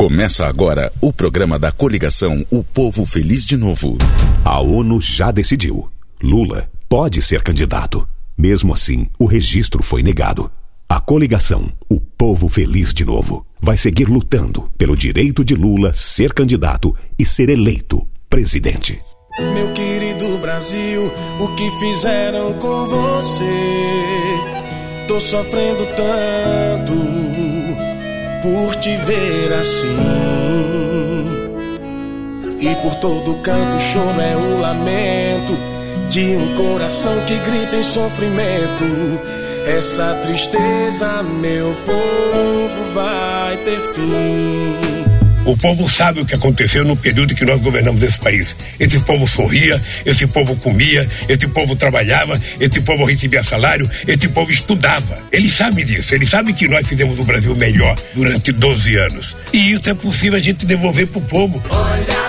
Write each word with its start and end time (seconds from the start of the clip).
Começa 0.00 0.46
agora 0.46 0.90
o 0.98 1.12
programa 1.12 1.58
da 1.58 1.70
coligação 1.70 2.42
O 2.50 2.64
Povo 2.64 3.04
Feliz 3.04 3.44
de 3.44 3.54
Novo. 3.54 3.98
A 4.42 4.58
ONU 4.58 4.98
já 4.98 5.30
decidiu. 5.30 5.90
Lula 6.22 6.70
pode 6.88 7.20
ser 7.20 7.42
candidato. 7.42 8.08
Mesmo 8.34 8.72
assim, 8.72 9.06
o 9.18 9.26
registro 9.26 9.82
foi 9.82 10.02
negado. 10.02 10.50
A 10.88 10.98
coligação 11.02 11.70
O 11.86 12.00
Povo 12.00 12.48
Feliz 12.48 12.94
de 12.94 13.04
Novo 13.04 13.44
vai 13.60 13.76
seguir 13.76 14.08
lutando 14.08 14.70
pelo 14.78 14.96
direito 14.96 15.44
de 15.44 15.54
Lula 15.54 15.92
ser 15.92 16.32
candidato 16.32 16.96
e 17.18 17.26
ser 17.26 17.50
eleito 17.50 18.08
presidente. 18.30 18.98
Meu 19.52 19.70
querido 19.74 20.38
Brasil, 20.38 21.12
o 21.38 21.48
que 21.56 21.70
fizeram 21.72 22.54
com 22.54 22.86
você? 22.86 23.44
Tô 25.06 25.20
sofrendo 25.20 25.84
tanto 25.94 26.89
por 28.42 28.74
te 28.76 28.96
ver 28.98 29.52
assim. 29.52 29.96
E 32.60 32.74
por 32.82 32.94
todo 32.96 33.34
canto 33.42 33.76
o 33.76 33.80
choro 33.80 34.20
é 34.20 34.36
o 34.36 34.60
lamento 34.60 35.56
de 36.08 36.36
um 36.36 36.54
coração 36.56 37.18
que 37.26 37.38
grita 37.38 37.76
em 37.76 37.82
sofrimento. 37.82 39.20
Essa 39.66 40.14
tristeza, 40.26 41.22
meu 41.22 41.74
povo, 41.86 42.94
vai 42.94 43.56
ter 43.58 43.80
fim. 43.94 44.89
O 45.50 45.56
povo 45.56 45.90
sabe 45.90 46.20
o 46.20 46.24
que 46.24 46.32
aconteceu 46.32 46.84
no 46.84 46.94
período 46.94 47.34
que 47.34 47.44
nós 47.44 47.60
governamos 47.60 48.00
esse 48.04 48.16
país. 48.18 48.54
Esse 48.78 49.00
povo 49.00 49.26
sorria, 49.26 49.82
esse 50.06 50.24
povo 50.28 50.54
comia, 50.54 51.08
esse 51.28 51.48
povo 51.48 51.74
trabalhava, 51.74 52.40
esse 52.60 52.80
povo 52.80 53.04
recebia 53.04 53.42
salário, 53.42 53.90
esse 54.06 54.28
povo 54.28 54.52
estudava. 54.52 55.18
Ele 55.32 55.50
sabe 55.50 55.82
disso, 55.82 56.14
ele 56.14 56.24
sabe 56.24 56.52
que 56.52 56.68
nós 56.68 56.86
fizemos 56.86 57.18
o 57.18 57.24
Brasil 57.24 57.56
melhor 57.56 57.96
durante 58.14 58.52
12 58.52 58.94
anos. 58.94 59.36
E 59.52 59.72
isso 59.72 59.90
é 59.90 59.94
possível 59.94 60.38
a 60.38 60.42
gente 60.42 60.64
devolver 60.64 61.08
pro 61.08 61.20
povo. 61.20 61.60
Olha 61.68 62.19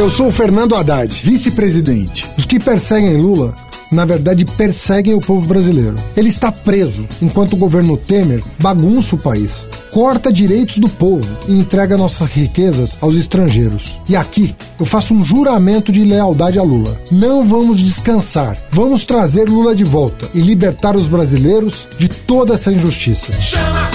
Eu 0.00 0.08
sou 0.08 0.28
o 0.28 0.32
Fernando 0.32 0.74
Haddad, 0.74 1.14
vice-presidente. 1.22 2.26
Os 2.38 2.46
que 2.46 2.58
perseguem 2.58 3.18
Lula, 3.18 3.54
na 3.92 4.06
verdade, 4.06 4.46
perseguem 4.46 5.12
o 5.12 5.20
povo 5.20 5.46
brasileiro. 5.46 5.94
Ele 6.16 6.30
está 6.30 6.50
preso, 6.50 7.04
enquanto 7.20 7.52
o 7.52 7.58
governo 7.58 7.98
Temer 7.98 8.42
bagunça 8.58 9.14
o 9.14 9.18
país, 9.18 9.66
corta 9.90 10.32
direitos 10.32 10.78
do 10.78 10.88
povo 10.88 11.28
e 11.46 11.52
entrega 11.52 11.98
nossas 11.98 12.30
riquezas 12.30 12.96
aos 12.98 13.14
estrangeiros. 13.14 14.00
E 14.08 14.16
aqui, 14.16 14.54
eu 14.78 14.86
faço 14.86 15.12
um 15.12 15.22
juramento 15.22 15.92
de 15.92 16.02
lealdade 16.02 16.58
a 16.58 16.62
Lula. 16.62 16.98
Não 17.10 17.46
vamos 17.46 17.78
descansar. 17.78 18.56
Vamos 18.72 19.04
trazer 19.04 19.50
Lula 19.50 19.74
de 19.74 19.84
volta 19.84 20.26
e 20.32 20.40
libertar 20.40 20.96
os 20.96 21.08
brasileiros 21.08 21.86
de 21.98 22.08
toda 22.08 22.54
essa 22.54 22.72
injustiça. 22.72 23.34
Chama, 23.34 23.90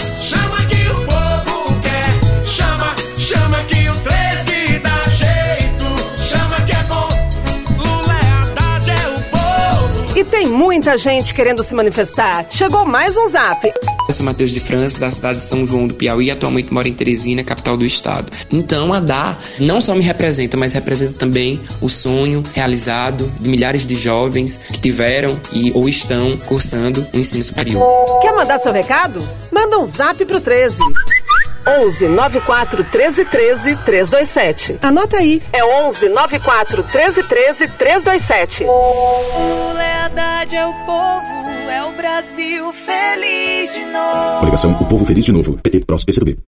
tem 10.36 10.48
muita 10.48 10.98
gente 10.98 11.34
querendo 11.34 11.64
se 11.64 11.74
manifestar. 11.74 12.46
Chegou 12.50 12.86
mais 12.86 13.16
um 13.16 13.26
zap. 13.26 13.72
Eu 14.06 14.14
sou 14.14 14.26
Matheus 14.26 14.52
de 14.52 14.60
França, 14.60 15.00
da 15.00 15.10
cidade 15.10 15.38
de 15.38 15.46
São 15.46 15.66
João 15.66 15.88
do 15.88 15.94
Piauí, 15.94 16.30
atualmente 16.30 16.74
moro 16.74 16.86
em 16.90 16.94
Teresina, 16.94 17.42
capital 17.42 17.78
do 17.78 17.86
estado. 17.86 18.30
Então 18.52 18.94
a 18.94 19.00
DA 19.00 19.38
não 19.60 19.80
só 19.80 19.96
me 19.96 20.02
representa, 20.02 20.58
mas 20.58 20.74
representa 20.74 21.14
também 21.14 21.62
o 21.80 21.88
sonho 21.88 22.44
realizado 22.54 23.32
de 23.40 23.48
milhares 23.48 23.88
de 23.88 23.96
jovens 23.96 24.58
que 24.58 24.78
tiveram 24.78 25.40
e 25.54 25.72
ou 25.74 25.88
estão 25.88 26.36
cursando 26.40 27.08
o 27.14 27.18
ensino 27.18 27.42
superior. 27.42 28.20
Quer 28.22 28.36
mandar 28.36 28.60
seu 28.60 28.74
recado? 28.74 29.26
Manda 29.50 29.80
um 29.80 29.86
zap 29.86 30.24
pro 30.26 30.42
13. 30.42 30.80
11 31.66 32.10
94 32.10 32.84
13 32.84 33.26
13 33.26 33.76
327. 33.78 34.78
Anota 34.82 35.18
aí. 35.18 35.42
É 35.52 35.64
11 35.64 36.10
94 36.10 36.84
13 36.84 37.24
13 37.24 37.68
327. 37.70 38.66
Lula 40.16 40.46
é 40.50 40.66
o 40.66 40.74
povo, 40.86 41.70
é 41.70 41.84
o 41.84 41.92
Brasil 41.92 42.72
feliz 42.72 43.74
de 43.74 43.84
novo. 43.84 44.40
Coligação 44.40 44.72
O 44.72 44.86
Povo 44.86 45.04
Feliz 45.04 45.26
de 45.26 45.34
Novo. 45.34 45.58
PT, 45.62 45.82
PROS, 45.82 46.06
PCdoB. 46.06 46.38